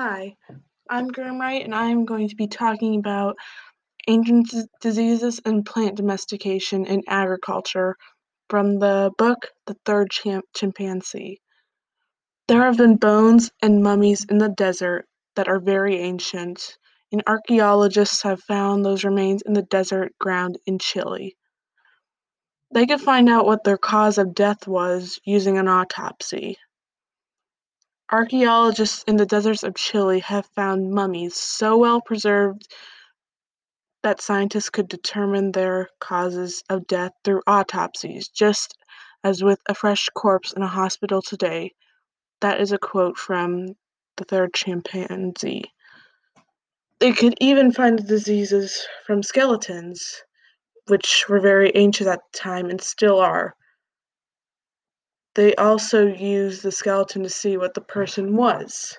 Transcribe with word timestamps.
Hi, 0.00 0.36
I'm 0.88 1.08
Graham 1.08 1.40
Wright, 1.40 1.64
and 1.64 1.74
I'm 1.74 2.04
going 2.04 2.28
to 2.28 2.36
be 2.36 2.46
talking 2.46 3.00
about 3.00 3.34
ancient 4.06 4.54
diseases 4.80 5.40
and 5.44 5.66
plant 5.66 5.96
domestication 5.96 6.86
in 6.86 7.02
agriculture 7.08 7.96
from 8.48 8.78
the 8.78 9.10
book 9.18 9.48
The 9.66 9.74
Third 9.84 10.12
Chimpanzee. 10.54 11.40
There 12.46 12.62
have 12.62 12.76
been 12.76 12.94
bones 12.94 13.50
and 13.60 13.82
mummies 13.82 14.24
in 14.30 14.38
the 14.38 14.50
desert 14.50 15.06
that 15.34 15.48
are 15.48 15.58
very 15.58 15.96
ancient, 15.96 16.78
and 17.10 17.24
archaeologists 17.26 18.22
have 18.22 18.40
found 18.42 18.84
those 18.84 19.02
remains 19.02 19.42
in 19.42 19.52
the 19.52 19.62
desert 19.62 20.12
ground 20.20 20.58
in 20.64 20.78
Chile. 20.78 21.36
They 22.72 22.86
could 22.86 23.00
find 23.00 23.28
out 23.28 23.46
what 23.46 23.64
their 23.64 23.78
cause 23.78 24.16
of 24.16 24.32
death 24.32 24.68
was 24.68 25.18
using 25.24 25.58
an 25.58 25.66
autopsy. 25.66 26.56
Archaeologists 28.10 29.02
in 29.02 29.16
the 29.18 29.26
deserts 29.26 29.62
of 29.62 29.74
Chile 29.74 30.20
have 30.20 30.46
found 30.56 30.90
mummies 30.92 31.34
so 31.34 31.76
well 31.76 32.00
preserved 32.00 32.66
that 34.02 34.22
scientists 34.22 34.70
could 34.70 34.88
determine 34.88 35.52
their 35.52 35.90
causes 36.00 36.62
of 36.70 36.86
death 36.86 37.12
through 37.22 37.42
autopsies, 37.46 38.28
just 38.28 38.78
as 39.24 39.42
with 39.42 39.60
a 39.68 39.74
fresh 39.74 40.08
corpse 40.14 40.54
in 40.54 40.62
a 40.62 40.66
hospital 40.66 41.20
today. 41.20 41.74
That 42.40 42.62
is 42.62 42.72
a 42.72 42.78
quote 42.78 43.18
from 43.18 43.74
The 44.16 44.24
Third 44.24 44.54
Chimpanzee. 44.54 45.64
They 47.00 47.12
could 47.12 47.34
even 47.40 47.72
find 47.72 47.98
the 47.98 48.04
diseases 48.04 48.86
from 49.06 49.22
skeletons, 49.22 50.22
which 50.86 51.28
were 51.28 51.40
very 51.40 51.72
ancient 51.74 52.08
at 52.08 52.20
the 52.32 52.38
time 52.38 52.70
and 52.70 52.80
still 52.80 53.20
are. 53.20 53.54
They 55.34 55.54
also 55.54 56.06
used 56.06 56.62
the 56.62 56.72
skeleton 56.72 57.22
to 57.22 57.28
see 57.28 57.56
what 57.56 57.74
the 57.74 57.80
person 57.80 58.36
was. 58.36 58.98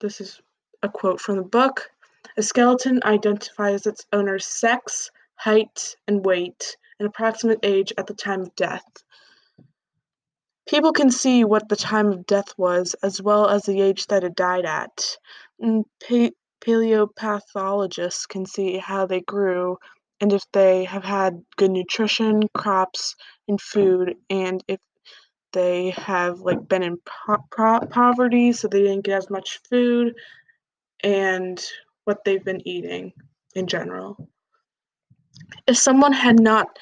This 0.00 0.20
is 0.20 0.40
a 0.82 0.88
quote 0.88 1.20
from 1.20 1.36
the 1.36 1.42
book. 1.42 1.90
A 2.36 2.42
skeleton 2.42 3.00
identifies 3.04 3.86
its 3.86 4.06
owner's 4.12 4.46
sex, 4.46 5.10
height, 5.36 5.96
and 6.06 6.24
weight, 6.24 6.76
and 6.98 7.08
approximate 7.08 7.60
age 7.62 7.92
at 7.98 8.06
the 8.06 8.14
time 8.14 8.42
of 8.42 8.54
death. 8.54 8.84
People 10.66 10.92
can 10.92 11.10
see 11.10 11.44
what 11.44 11.68
the 11.68 11.76
time 11.76 12.06
of 12.12 12.26
death 12.26 12.56
was, 12.56 12.94
as 13.02 13.20
well 13.20 13.48
as 13.48 13.64
the 13.64 13.80
age 13.80 14.06
that 14.06 14.24
it 14.24 14.34
died 14.34 14.64
at. 14.64 15.18
And 15.60 15.84
pa- 16.06 16.30
paleopathologists 16.64 18.26
can 18.28 18.46
see 18.46 18.78
how 18.78 19.06
they 19.06 19.20
grew 19.20 19.78
and 20.20 20.32
if 20.32 20.44
they 20.52 20.84
have 20.84 21.04
had 21.04 21.44
good 21.56 21.70
nutrition, 21.70 22.48
crops, 22.54 23.16
and 23.48 23.60
food, 23.60 24.16
and 24.30 24.62
if 24.68 24.80
they 25.52 25.90
have 25.90 26.40
like 26.40 26.68
been 26.68 26.82
in 26.82 26.98
po- 27.04 27.44
po- 27.54 27.86
poverty, 27.86 28.52
so 28.52 28.68
they 28.68 28.82
didn't 28.82 29.04
get 29.04 29.18
as 29.18 29.30
much 29.30 29.60
food, 29.68 30.14
and 31.02 31.64
what 32.04 32.24
they've 32.24 32.44
been 32.44 32.66
eating 32.66 33.12
in 33.54 33.66
general. 33.66 34.28
If 35.66 35.76
someone 35.76 36.12
had 36.12 36.40
not 36.40 36.78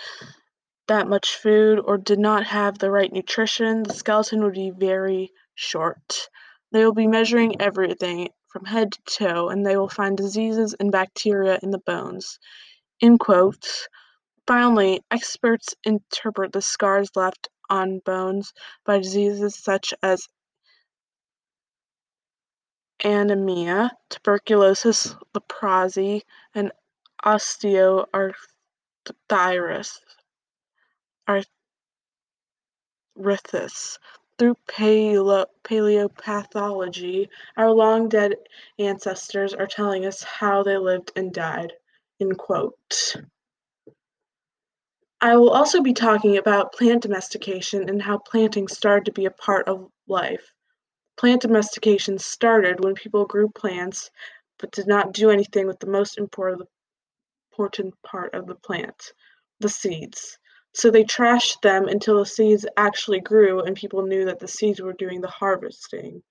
that 0.88 1.08
much 1.08 1.36
food 1.36 1.80
or 1.84 1.96
did 1.98 2.18
not 2.18 2.44
have 2.44 2.78
the 2.78 2.90
right 2.90 3.12
nutrition, 3.12 3.82
the 3.82 3.94
skeleton 3.94 4.42
would 4.42 4.54
be 4.54 4.70
very 4.70 5.32
short. 5.54 6.28
They 6.72 6.84
will 6.84 6.94
be 6.94 7.06
measuring 7.06 7.60
everything 7.60 8.30
from 8.48 8.64
head 8.64 8.92
to 8.92 9.00
toe, 9.18 9.48
and 9.48 9.64
they 9.64 9.76
will 9.76 9.88
find 9.88 10.16
diseases 10.16 10.74
and 10.78 10.90
bacteria 10.92 11.58
in 11.62 11.70
the 11.70 11.78
bones. 11.78 12.38
Finally, 14.46 15.00
experts 15.10 15.74
interpret 15.84 16.52
the 16.52 16.62
scars 16.62 17.10
left 17.16 17.48
on 17.70 18.00
bones 18.00 18.52
by 18.84 18.98
diseases 18.98 19.56
such 19.56 19.94
as 20.02 20.28
anemia, 23.04 23.90
tuberculosis, 24.10 25.14
leprosy, 25.34 26.22
and 26.54 26.72
osteoarthritis. 27.24 28.44
Through 34.38 34.56
paleo- 34.68 35.46
paleopathology, 35.64 37.28
our 37.56 37.70
long 37.70 38.08
dead 38.08 38.34
ancestors 38.78 39.54
are 39.54 39.66
telling 39.66 40.04
us 40.06 40.22
how 40.24 40.62
they 40.62 40.78
lived 40.78 41.12
and 41.16 41.32
died. 41.32 41.72
End 42.22 42.38
quote. 42.38 43.16
I 45.20 45.34
will 45.36 45.50
also 45.50 45.82
be 45.82 45.92
talking 45.92 46.36
about 46.36 46.72
plant 46.72 47.02
domestication 47.02 47.88
and 47.88 48.00
how 48.00 48.18
planting 48.18 48.68
started 48.68 49.06
to 49.06 49.12
be 49.12 49.24
a 49.24 49.30
part 49.32 49.66
of 49.66 49.90
life. 50.06 50.52
Plant 51.16 51.42
domestication 51.42 52.20
started 52.20 52.84
when 52.84 52.94
people 52.94 53.24
grew 53.24 53.48
plants 53.48 54.08
but 54.60 54.70
did 54.70 54.86
not 54.86 55.12
do 55.12 55.30
anything 55.30 55.66
with 55.66 55.80
the 55.80 55.88
most 55.88 56.16
important 56.16 56.68
part 58.04 58.32
of 58.34 58.46
the 58.46 58.54
plant, 58.54 59.12
the 59.58 59.68
seeds. 59.68 60.38
So 60.74 60.92
they 60.92 61.02
trashed 61.02 61.60
them 61.62 61.88
until 61.88 62.20
the 62.20 62.26
seeds 62.26 62.64
actually 62.76 63.18
grew 63.18 63.62
and 63.62 63.74
people 63.74 64.06
knew 64.06 64.24
that 64.26 64.38
the 64.38 64.46
seeds 64.46 64.80
were 64.80 64.92
doing 64.92 65.20
the 65.20 65.26
harvesting 65.26 66.22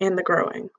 and 0.00 0.16
the 0.16 0.22
growing. 0.22 0.70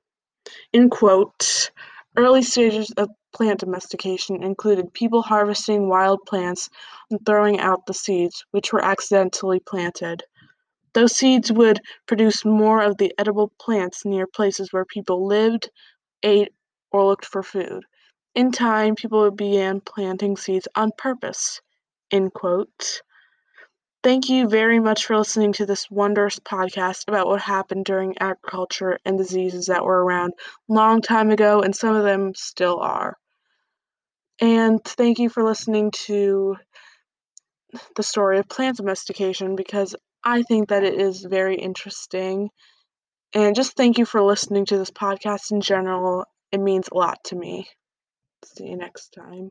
In 0.72 0.88
quote, 0.88 1.70
early 2.16 2.42
stages 2.42 2.90
of 2.96 3.10
plant 3.34 3.60
domestication 3.60 4.42
included 4.42 4.92
people 4.94 5.22
harvesting 5.22 5.88
wild 5.88 6.20
plants 6.26 6.68
and 7.10 7.20
throwing 7.26 7.60
out 7.60 7.86
the 7.86 7.94
seeds, 7.94 8.44
which 8.52 8.72
were 8.72 8.84
accidentally 8.84 9.60
planted. 9.60 10.22
Those 10.94 11.16
seeds 11.16 11.52
would 11.52 11.80
produce 12.06 12.44
more 12.44 12.82
of 12.82 12.96
the 12.96 13.12
edible 13.18 13.52
plants 13.60 14.04
near 14.04 14.26
places 14.26 14.72
where 14.72 14.84
people 14.86 15.26
lived, 15.26 15.70
ate, 16.22 16.52
or 16.90 17.04
looked 17.04 17.26
for 17.26 17.42
food. 17.42 17.84
In 18.34 18.52
time, 18.52 18.94
people 18.94 19.30
began 19.30 19.80
planting 19.80 20.36
seeds 20.36 20.68
on 20.74 20.92
purpose. 20.96 21.60
End 22.10 22.32
quote. 22.32 23.02
Thank 24.06 24.28
you 24.28 24.46
very 24.46 24.78
much 24.78 25.04
for 25.04 25.18
listening 25.18 25.52
to 25.54 25.66
this 25.66 25.90
wondrous 25.90 26.38
podcast 26.38 27.08
about 27.08 27.26
what 27.26 27.40
happened 27.40 27.86
during 27.86 28.16
agriculture 28.20 29.00
and 29.04 29.18
diseases 29.18 29.66
that 29.66 29.84
were 29.84 30.04
around 30.04 30.32
long 30.68 31.02
time 31.02 31.32
ago, 31.32 31.60
and 31.60 31.74
some 31.74 31.96
of 31.96 32.04
them 32.04 32.32
still 32.36 32.78
are. 32.78 33.16
And 34.40 34.80
thank 34.84 35.18
you 35.18 35.28
for 35.28 35.42
listening 35.42 35.90
to 36.06 36.54
the 37.96 38.04
story 38.04 38.38
of 38.38 38.48
plant 38.48 38.76
domestication 38.76 39.56
because 39.56 39.96
I 40.22 40.42
think 40.42 40.68
that 40.68 40.84
it 40.84 41.00
is 41.00 41.24
very 41.24 41.56
interesting. 41.56 42.50
And 43.34 43.56
just 43.56 43.76
thank 43.76 43.98
you 43.98 44.04
for 44.04 44.22
listening 44.22 44.66
to 44.66 44.78
this 44.78 44.92
podcast 44.92 45.50
in 45.50 45.60
general. 45.60 46.26
It 46.52 46.60
means 46.60 46.88
a 46.92 46.96
lot 46.96 47.18
to 47.24 47.34
me. 47.34 47.66
See 48.44 48.68
you 48.68 48.76
next 48.76 49.08
time. 49.08 49.50